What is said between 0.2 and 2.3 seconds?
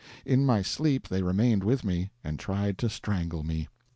In my sleep they remained with me,